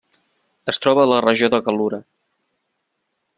[0.73, 2.01] Es troba a la regió de Gal·lura.